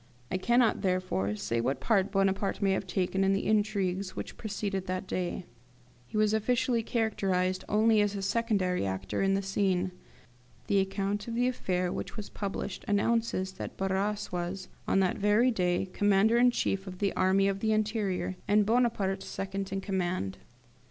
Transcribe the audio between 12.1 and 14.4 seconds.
was published announces that Barras